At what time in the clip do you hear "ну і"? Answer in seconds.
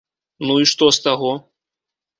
0.45-0.71